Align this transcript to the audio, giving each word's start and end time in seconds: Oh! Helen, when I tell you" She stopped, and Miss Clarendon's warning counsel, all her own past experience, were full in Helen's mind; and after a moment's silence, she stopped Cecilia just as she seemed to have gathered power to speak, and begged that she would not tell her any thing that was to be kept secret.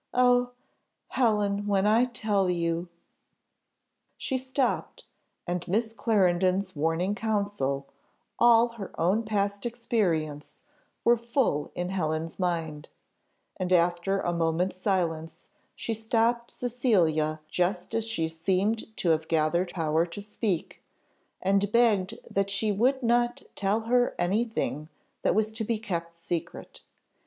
Oh! 0.15 0.53
Helen, 1.09 1.67
when 1.67 1.85
I 1.85 2.05
tell 2.05 2.49
you" 2.49 2.89
She 4.17 4.35
stopped, 4.39 5.05
and 5.45 5.67
Miss 5.67 5.93
Clarendon's 5.93 6.75
warning 6.75 7.13
counsel, 7.13 7.85
all 8.39 8.69
her 8.69 8.99
own 8.99 9.21
past 9.21 9.63
experience, 9.63 10.63
were 11.03 11.17
full 11.17 11.71
in 11.75 11.89
Helen's 11.89 12.39
mind; 12.39 12.89
and 13.57 13.71
after 13.71 14.19
a 14.21 14.33
moment's 14.33 14.75
silence, 14.77 15.49
she 15.75 15.93
stopped 15.93 16.49
Cecilia 16.49 17.39
just 17.47 17.93
as 17.93 18.07
she 18.07 18.27
seemed 18.27 18.97
to 18.97 19.11
have 19.11 19.27
gathered 19.27 19.71
power 19.71 20.07
to 20.07 20.21
speak, 20.23 20.81
and 21.43 21.71
begged 21.71 22.17
that 22.27 22.49
she 22.49 22.71
would 22.71 23.03
not 23.03 23.43
tell 23.55 23.81
her 23.81 24.15
any 24.17 24.45
thing 24.45 24.89
that 25.21 25.35
was 25.35 25.51
to 25.51 25.63
be 25.63 25.77
kept 25.77 26.15
secret. 26.15 26.81